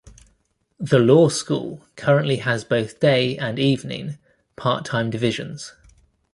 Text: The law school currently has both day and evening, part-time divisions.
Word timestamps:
The 0.79 0.97
law 0.97 1.29
school 1.29 1.85
currently 1.95 2.37
has 2.37 2.63
both 2.63 2.99
day 2.99 3.37
and 3.37 3.59
evening, 3.59 4.17
part-time 4.55 5.11
divisions. 5.11 5.73